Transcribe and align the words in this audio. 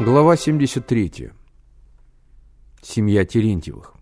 Глава 0.00 0.34
73. 0.34 1.30
Семья 2.80 3.26
Терентьевых. 3.26 3.92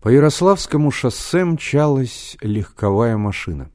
По 0.00 0.10
Ярославскому 0.10 0.92
шоссе 0.92 1.44
мчалась 1.44 2.36
легковая 2.40 3.16
машина. 3.16 3.68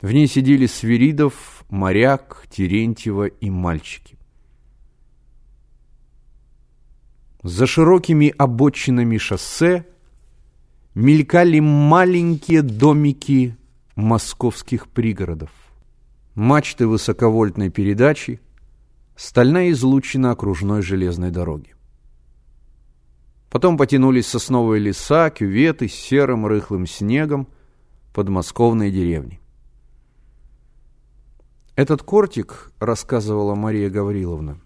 В 0.00 0.12
ней 0.12 0.28
сидели 0.28 0.66
Свиридов, 0.66 1.64
Моряк, 1.68 2.46
Терентьева 2.48 3.26
и 3.26 3.50
мальчики. 3.50 4.16
За 7.42 7.66
широкими 7.66 8.32
обочинами 8.38 9.18
шоссе 9.18 9.84
мелькали 10.94 11.58
маленькие 11.58 12.62
домики 12.62 13.56
московских 13.96 14.86
пригородов. 14.86 15.65
Мачты 16.36 16.86
высоковольтной 16.86 17.70
передачи, 17.70 18.42
стальная 19.16 19.70
излучина 19.70 20.32
окружной 20.32 20.82
железной 20.82 21.30
дороги. 21.30 21.74
Потом 23.48 23.78
потянулись 23.78 24.26
сосновые 24.26 24.78
леса, 24.78 25.30
кюветы 25.30 25.88
с 25.88 25.94
серым 25.94 26.46
рыхлым 26.46 26.86
снегом, 26.86 27.48
подмосковные 28.12 28.90
деревни. 28.90 29.40
Этот 31.74 32.02
кортик, 32.02 32.70
рассказывала 32.80 33.54
Мария 33.54 33.88
Гавриловна, 33.88 34.60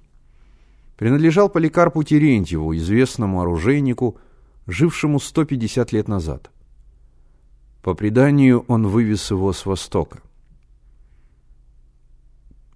принадлежал 0.96 1.48
Поликарпу 1.48 2.02
Терентьеву, 2.02 2.74
известному 2.74 3.42
оружейнику, 3.42 4.18
жившему 4.66 5.20
150 5.20 5.92
лет 5.92 6.08
назад. 6.08 6.50
По 7.80 7.94
преданию, 7.94 8.64
он 8.66 8.88
вывез 8.88 9.30
его 9.30 9.52
с 9.52 9.64
востока. 9.64 10.20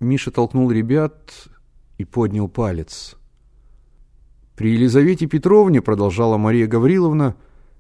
Миша 0.05 0.31
толкнул 0.31 0.71
ребят 0.71 1.49
и 1.99 2.05
поднял 2.05 2.49
палец. 2.49 3.17
При 4.55 4.73
Елизавете 4.73 5.27
Петровне, 5.27 5.81
продолжала 5.83 6.37
Мария 6.37 6.67
Гавриловна, 6.67 7.35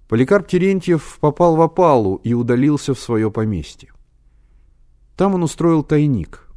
Поликарп 0.08 0.48
Терентьев 0.48 1.19
попал 1.20 1.56
в 1.56 1.62
опалу 1.62 2.17
и 2.17 2.34
удалился 2.34 2.95
в 2.95 2.98
свое 2.98 3.30
поместье. 3.30 3.92
Там 5.17 5.34
он 5.34 5.42
устроил 5.42 5.83
тайник. 5.83 6.48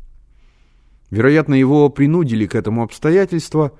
Вероятно, 1.11 1.53
его 1.53 1.89
принудили 1.89 2.45
к 2.47 2.55
этому 2.55 2.83
обстоятельства, 2.83 3.71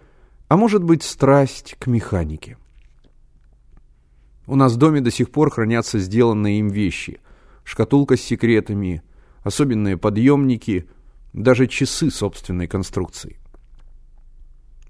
а 0.47 0.55
может 0.55 0.83
быть, 0.83 1.03
страсть 1.03 1.75
к 1.79 1.87
механике. 1.87 2.57
У 4.45 4.55
нас 4.55 4.73
в 4.73 4.77
доме 4.77 5.01
до 5.01 5.11
сих 5.11 5.31
пор 5.31 5.51
хранятся 5.51 5.99
сделанные 5.99 6.59
им 6.59 6.69
вещи. 6.69 7.19
Шкатулка 7.65 8.15
с 8.15 8.21
секретами, 8.21 9.01
особенные 9.43 9.97
подъемники, 9.97 10.87
даже 11.37 11.67
часы 11.67 12.09
собственной 12.09 12.67
конструкции. 12.67 13.37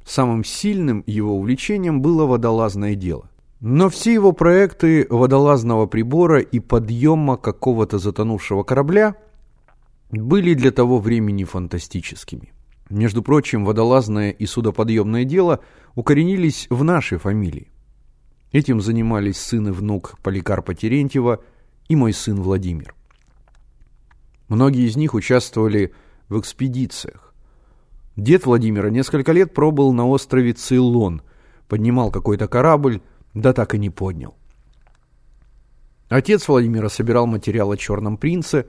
Самым 0.06 0.45
сильным 0.45 1.03
его 1.06 1.38
увлечением 1.38 2.02
было 2.02 2.26
водолазное 2.26 2.95
дело. 2.95 3.30
Но 3.59 3.90
все 3.90 4.14
его 4.14 4.31
проекты 4.31 5.06
водолазного 5.09 5.88
прибора 5.88 6.40
и 6.40 6.59
подъема 6.59 7.38
какого-то 7.38 7.98
затонувшего 7.98 8.64
корабля 8.64 9.18
были 10.12 10.53
для 10.53 10.72
того 10.72 11.00
времени 11.00 11.44
фантастическими. 11.44 12.53
Между 12.90 13.22
прочим, 13.22 13.66
водолазное 13.66 14.31
и 14.31 14.45
судоподъемное 14.45 15.25
дело 15.25 15.59
укоренились 15.96 16.68
в 16.69 16.84
нашей 16.84 17.18
фамилии. 17.18 17.72
Этим 18.53 18.80
занимались 18.80 19.38
сын 19.38 19.68
и 19.68 19.72
внук 19.72 20.18
Поликарпа 20.24 20.74
Терентьева 20.74 21.44
и 21.90 21.96
мой 21.97 22.13
сын 22.13 22.41
Владимир. 22.41 22.96
Многие 24.47 24.88
из 24.88 24.96
них 24.96 25.13
участвовали 25.13 25.88
в 25.88 26.06
экспедициях. 26.35 27.33
Дед 28.15 28.45
Владимира 28.45 28.89
несколько 28.89 29.31
лет 29.31 29.53
пробыл 29.53 29.93
на 29.93 30.07
острове 30.07 30.53
Цейлон, 30.53 31.21
поднимал 31.67 32.11
какой-то 32.11 32.47
корабль, 32.47 33.01
да 33.33 33.53
так 33.53 33.75
и 33.75 33.77
не 33.77 33.91
поднял. 33.91 34.35
Отец 36.09 36.47
Владимира 36.47 36.89
собирал 36.89 37.27
материал 37.27 37.71
о 37.71 37.77
Черном 37.77 38.17
принце, 38.17 38.67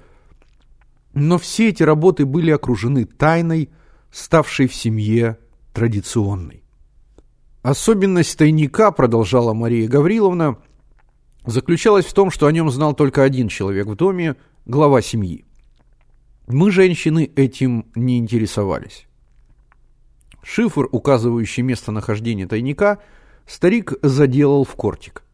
но 1.14 1.38
все 1.38 1.68
эти 1.70 1.82
работы 1.82 2.26
были 2.26 2.50
окружены 2.50 3.06
тайной, 3.06 3.70
ставшей 4.10 4.68
в 4.68 4.74
семье 4.74 5.38
традиционной. 5.72 6.64
Особенность 7.62 8.36
тайника, 8.36 8.92
продолжала 8.92 9.54
Мария 9.54 9.88
Гавриловна, 9.88 10.58
заключалась 11.46 12.06
в 12.06 12.12
том, 12.12 12.30
что 12.30 12.46
о 12.46 12.52
нем 12.52 12.70
знал 12.70 12.94
только 12.94 13.22
один 13.22 13.48
человек 13.48 13.86
в 13.86 13.94
доме, 13.94 14.36
глава 14.66 15.00
семьи. 15.00 15.47
Мы, 16.48 16.70
женщины, 16.70 17.30
этим 17.36 17.84
не 17.94 18.16
интересовались. 18.16 19.06
Шифр, 20.42 20.88
указывающий 20.90 21.62
местонахождение 21.62 22.46
тайника, 22.46 23.00
старик 23.46 23.92
заделал 24.00 24.64
в 24.64 24.74
кортик. 24.74 25.24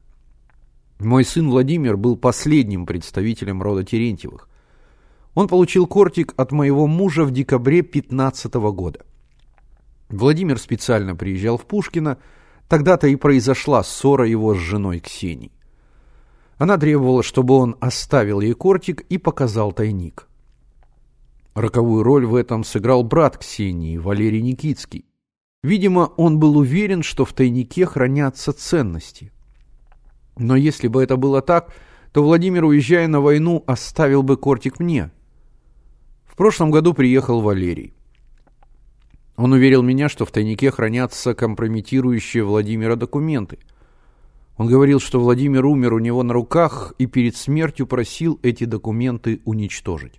Мой 0.98 1.24
сын 1.24 1.48
Владимир 1.50 1.96
был 1.96 2.16
последним 2.16 2.84
представителем 2.84 3.62
рода 3.62 3.84
Терентьевых. 3.84 4.48
Он 5.34 5.46
получил 5.46 5.86
кортик 5.86 6.34
от 6.36 6.50
моего 6.50 6.88
мужа 6.88 7.24
в 7.24 7.30
декабре 7.30 7.82
15 7.82 8.54
года. 8.54 9.06
Владимир 10.08 10.58
специально 10.58 11.14
приезжал 11.14 11.58
в 11.58 11.64
Пушкино, 11.64 12.18
тогда-то 12.68 13.06
и 13.06 13.14
произошла 13.14 13.84
ссора 13.84 14.26
его 14.26 14.54
с 14.54 14.58
женой 14.58 14.98
Ксенией. 14.98 15.52
Она 16.58 16.76
требовала, 16.76 17.22
чтобы 17.22 17.54
он 17.54 17.76
оставил 17.78 18.40
ей 18.40 18.54
кортик 18.54 19.02
и 19.02 19.18
показал 19.18 19.70
тайник. 19.70 20.26
Роковую 21.54 22.02
роль 22.02 22.26
в 22.26 22.34
этом 22.34 22.64
сыграл 22.64 23.04
брат 23.04 23.38
Ксении, 23.38 23.96
Валерий 23.96 24.42
Никитский. 24.42 25.04
Видимо, 25.62 26.12
он 26.16 26.40
был 26.40 26.58
уверен, 26.58 27.02
что 27.02 27.24
в 27.24 27.32
тайнике 27.32 27.86
хранятся 27.86 28.52
ценности. 28.52 29.32
Но 30.36 30.56
если 30.56 30.88
бы 30.88 31.02
это 31.02 31.16
было 31.16 31.42
так, 31.42 31.72
то 32.12 32.24
Владимир, 32.24 32.64
уезжая 32.64 33.06
на 33.06 33.20
войну, 33.20 33.62
оставил 33.66 34.22
бы 34.24 34.36
кортик 34.36 34.80
мне. 34.80 35.12
В 36.24 36.36
прошлом 36.36 36.72
году 36.72 36.92
приехал 36.92 37.40
Валерий. 37.40 37.94
Он 39.36 39.52
уверил 39.52 39.82
меня, 39.82 40.08
что 40.08 40.24
в 40.24 40.32
тайнике 40.32 40.72
хранятся 40.72 41.34
компрометирующие 41.34 42.42
Владимира 42.42 42.96
документы. 42.96 43.58
Он 44.56 44.66
говорил, 44.66 44.98
что 44.98 45.20
Владимир 45.20 45.64
умер 45.66 45.94
у 45.94 45.98
него 45.98 46.24
на 46.24 46.34
руках 46.34 46.94
и 46.98 47.06
перед 47.06 47.36
смертью 47.36 47.86
просил 47.86 48.40
эти 48.42 48.64
документы 48.64 49.40
уничтожить. 49.44 50.14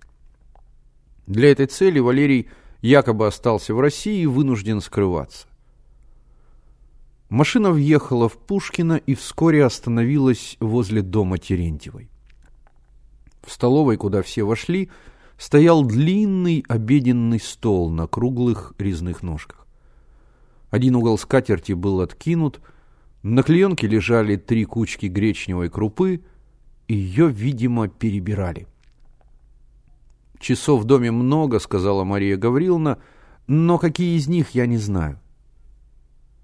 Для 1.26 1.50
этой 1.50 1.66
цели 1.66 1.98
Валерий 1.98 2.48
якобы 2.82 3.26
остался 3.26 3.74
в 3.74 3.80
России 3.80 4.22
и 4.22 4.26
вынужден 4.26 4.80
скрываться. 4.80 5.48
Машина 7.28 7.72
въехала 7.72 8.28
в 8.28 8.38
Пушкино 8.38 8.94
и 8.94 9.16
вскоре 9.16 9.64
остановилась 9.64 10.56
возле 10.60 11.02
дома 11.02 11.38
Терентьевой. 11.38 12.08
В 13.42 13.50
столовой, 13.50 13.96
куда 13.96 14.22
все 14.22 14.44
вошли, 14.44 14.90
стоял 15.36 15.84
длинный 15.84 16.64
обеденный 16.68 17.40
стол 17.40 17.90
на 17.90 18.06
круглых 18.06 18.74
резных 18.78 19.22
ножках. 19.22 19.66
Один 20.70 20.94
угол 20.96 21.18
скатерти 21.18 21.72
был 21.72 22.00
откинут, 22.00 22.60
на 23.22 23.42
клеенке 23.42 23.88
лежали 23.88 24.36
три 24.36 24.64
кучки 24.64 25.06
гречневой 25.06 25.68
крупы, 25.68 26.22
ее, 26.86 27.28
видимо, 27.28 27.88
перебирали. 27.88 28.68
«Часов 30.38 30.82
в 30.82 30.84
доме 30.84 31.10
много»,— 31.10 31.58
сказала 31.60 32.04
Мария 32.04 32.36
Гавриловна, 32.36 32.98
«но 33.46 33.78
какие 33.78 34.16
из 34.16 34.28
них 34.28 34.50
я 34.50 34.66
не 34.66 34.78
знаю». 34.78 35.20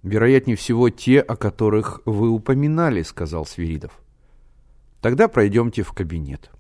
«Вероятнее 0.03 0.57
всего, 0.57 0.91
те, 0.91 1.21
о 1.21 1.37
которых 1.37 2.01
вы 2.05 2.31
упоминали»,— 2.31 3.03
сказал 3.05 3.47
Свиридов. 3.47 4.01
«Тогда 5.01 5.29
пройдемте 5.29 5.83
в 5.83 5.93
кабинет». 5.93 6.51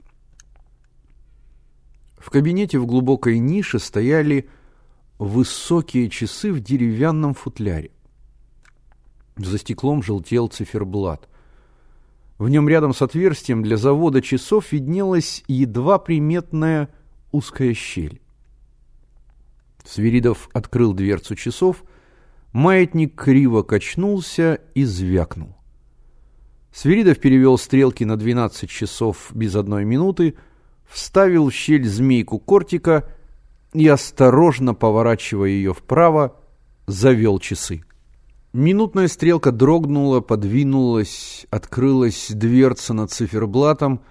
В 2.19 2.31
кабинете 2.31 2.79
в 2.79 2.87
глубокой 2.87 3.41
нише 3.41 3.81
стояли 3.81 4.49
высокие 5.19 6.09
часы 6.09 6.53
в 6.53 6.61
деревянном 6.61 7.35
футляре. 7.35 7.91
За 9.37 9.59
стеклом 9.59 10.05
желтел 10.05 10.47
циферблат. 10.47 11.29
В 12.39 12.49
нем 12.49 12.69
рядом 12.69 12.95
с 12.95 13.03
отверстием 13.03 13.63
для 13.63 13.77
завода 13.77 14.23
часов 14.23 14.71
виднелась 14.71 15.43
едва 15.49 15.99
приметная 15.99 16.91
узкая 17.33 17.75
щель. 17.75 18.21
Свиридов 19.85 20.49
открыл 20.53 20.93
дверцу 20.93 21.35
часов, 21.35 21.83
маятник 22.53 23.15
криво 23.15 23.63
качнулся 23.63 24.61
и 24.75 24.85
звякнул. 24.85 25.57
Свиридов 26.73 27.19
перевел 27.19 27.59
стрелки 27.59 28.05
на 28.05 28.17
12 28.17 28.71
часов 28.71 29.31
без 29.35 29.55
одной 29.57 29.85
минуты, 29.85 30.35
вставил 30.89 31.51
в 31.51 31.55
щель 31.55 31.87
змейку 31.87 32.39
кортика 32.39 33.09
и, 33.73 33.87
осторожно 33.89 34.75
поворачивая 34.75 35.51
ее 35.51 35.75
вправо, 35.75 36.37
завел 36.87 37.39
часы. 37.39 37.83
Минутная 38.53 39.09
стрелка 39.09 39.51
дрогнула, 39.51 40.21
подвинулась, 40.21 41.47
открылась 41.51 42.31
дверца 42.31 42.93
над 42.93 43.11
циферблатом, 43.11 44.03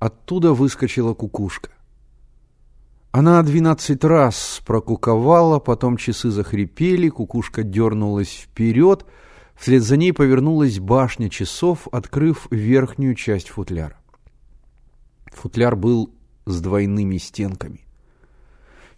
оттуда 0.00 0.52
выскочила 0.52 1.14
кукушка. 1.14 1.70
Она 3.16 3.40
двенадцать 3.44 4.02
раз 4.02 4.60
прокуковала, 4.66 5.60
потом 5.60 5.96
часы 5.96 6.30
захрипели, 6.30 7.08
кукушка 7.08 7.62
дернулась 7.62 8.32
вперед, 8.32 9.06
вслед 9.54 9.84
за 9.84 9.96
ней 9.96 10.12
повернулась 10.12 10.80
башня 10.80 11.30
часов, 11.30 11.86
открыв 11.92 12.48
верхнюю 12.50 13.14
часть 13.14 13.50
футляра. 13.50 13.96
Футляр 15.26 15.76
был 15.76 16.12
с 16.44 16.60
двойными 16.60 17.18
стенками. 17.18 17.86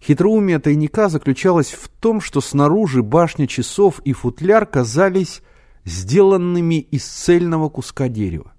Хитроумие 0.01 0.57
тайника 0.57 1.09
заключалось 1.09 1.73
в 1.73 1.87
том, 1.87 2.19
что 2.19 2.41
снаружи 2.41 3.03
башня 3.03 3.45
часов 3.45 3.99
и 4.03 4.13
футляр 4.13 4.65
казались 4.65 5.43
сделанными 5.85 6.79
из 6.79 7.05
цельного 7.05 7.69
куска 7.69 8.09
дерева. 8.09 8.51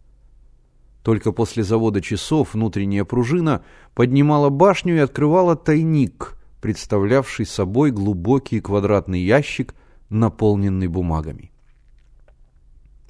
Только 1.08 1.32
после 1.32 1.64
завода 1.64 2.02
часов 2.02 2.52
внутренняя 2.52 3.02
пружина 3.02 3.62
поднимала 3.94 4.50
башню 4.50 4.96
и 4.96 4.98
открывала 4.98 5.56
тайник, 5.56 6.36
представлявший 6.60 7.46
собой 7.46 7.92
глубокий 7.92 8.60
квадратный 8.60 9.22
ящик, 9.22 9.74
наполненный 10.10 10.86
бумагами. 10.86 11.50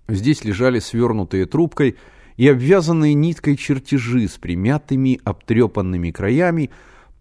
Здесь 0.07 0.45
лежали 0.45 0.79
свернутые 0.79 1.47
трубкой 1.47 1.97
и 2.37 2.47
обвязанные 2.47 3.15
ниткой 3.15 3.57
чертежи 3.57 4.29
с 4.29 4.37
примятыми, 4.39 5.21
обтрепанными 5.25 6.13
краями, 6.13 6.71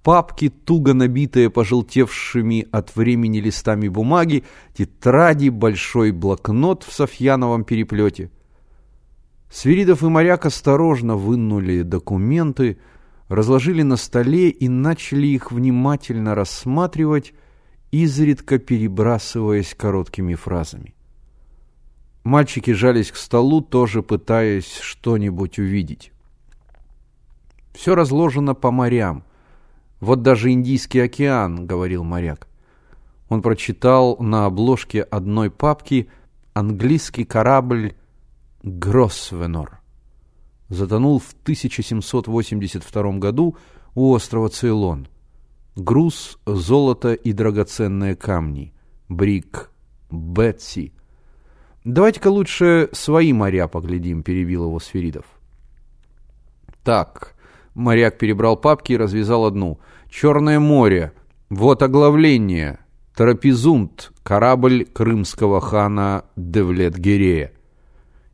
папки, 0.03 0.49
туго 0.49 0.93
набитые 0.93 1.49
пожелтевшими 1.49 2.67
от 2.71 2.95
времени 2.95 3.39
листами 3.39 3.87
бумаги, 3.87 4.43
тетради, 4.75 5.49
большой 5.49 6.11
блокнот 6.11 6.83
в 6.83 6.93
софьяновом 6.93 7.63
переплете– 7.63 8.29
Свиридов 9.49 10.03
и 10.03 10.07
моряк 10.07 10.45
осторожно 10.45 11.15
вынули 11.15 11.81
документы, 11.81 12.77
разложили 13.29 13.81
на 13.81 13.95
столе 13.95 14.49
и 14.49 14.67
начали 14.67 15.27
их 15.27 15.51
внимательно 15.51 16.35
рассматривать, 16.35 17.33
изредка 17.91 18.59
перебрасываясь 18.59 19.73
короткими 19.73 20.35
фразами. 20.35 20.93
Мальчики 22.23 22.71
жались 22.71 23.11
к 23.11 23.15
столу, 23.15 23.61
тоже 23.61 24.03
пытаясь 24.03 24.79
что-нибудь 24.81 25.59
увидеть. 25.59 26.11
Все 27.73 27.95
разложено 27.95 28.53
по 28.53 28.71
морям. 28.71 29.23
Вот 30.01 30.23
даже 30.23 30.51
Индийский 30.51 30.99
океан, 30.99 31.65
говорил 31.65 32.03
моряк. 32.03 32.47
Он 33.29 33.41
прочитал 33.41 34.17
на 34.17 34.45
обложке 34.45 35.03
одной 35.03 35.49
папки 35.49 36.09
английский 36.53 37.23
корабль 37.23 37.95
Гроссвенор. 38.63 39.79
Затонул 40.69 41.19
в 41.19 41.33
1782 41.43 43.11
году 43.19 43.55
у 43.95 44.13
острова 44.13 44.49
Цейлон. 44.49 45.07
Груз, 45.75 46.39
золото 46.45 47.13
и 47.13 47.33
драгоценные 47.33 48.15
камни. 48.15 48.73
Брик, 49.09 49.71
Бетси. 50.09 50.93
Давайте-ка 51.83 52.27
лучше 52.27 52.89
свои 52.91 53.31
моря 53.31 53.67
поглядим, 53.67 54.23
перебил 54.23 54.65
его 54.65 54.79
Сферидов. 54.79 55.25
Так, 56.83 57.35
моряк 57.73 58.17
перебрал 58.17 58.57
папки 58.57 58.93
и 58.93 58.97
развязал 58.97 59.45
одну. 59.45 59.79
Черное 60.09 60.59
море. 60.59 61.13
Вот 61.49 61.81
оглавление. 61.83 62.79
Трапезунт, 63.15 64.11
корабль 64.23 64.85
крымского 64.85 65.61
хана 65.61 66.25
Девлет-Гирея. 66.35 67.56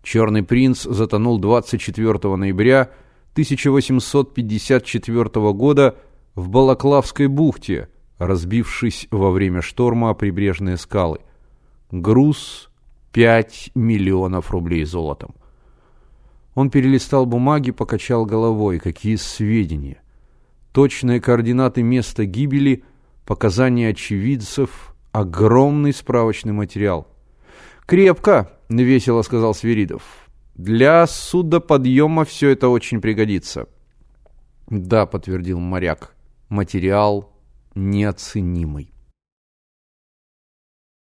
Черный 0.03 0.43
принц 0.43 0.83
затонул 0.83 1.39
24 1.39 2.35
ноября 2.35 2.91
1854 3.31 5.53
года 5.53 5.95
в 6.35 6.49
Балаклавской 6.49 7.27
бухте, 7.27 7.87
разбившись 8.17 9.07
во 9.09 9.31
время 9.31 9.61
шторма 9.61 10.09
о 10.09 10.13
прибрежные 10.13 10.75
скалы. 10.77 11.19
Груз 11.89 12.69
5 13.13 13.71
миллионов 13.75 14.51
рублей 14.51 14.83
золотом. 14.83 15.35
Он 16.53 16.69
перелистал 16.69 17.25
бумаги, 17.25 17.71
покачал 17.71 18.25
головой. 18.25 18.79
Какие 18.79 19.15
сведения? 19.15 20.01
Точные 20.73 21.21
координаты 21.21 21.81
места 21.81 22.25
гибели, 22.25 22.83
показания 23.25 23.87
очевидцев, 23.89 24.93
огромный 25.13 25.93
справочный 25.93 26.51
материал. 26.51 27.07
«Крепко!»— 27.85 28.49
весело 28.69 29.21
сказал 29.21 29.53
Свиридов. 29.53 30.03
«Для 30.55 31.05
судоподъема 31.07 32.25
все 32.25 32.49
это 32.49 32.69
очень 32.69 33.01
пригодится». 33.01 33.67
«Да»,— 34.69 35.05
подтвердил 35.07 35.59
моряк,— 35.59 36.15
«материал 36.49 37.31
неоценимый». 37.75 38.92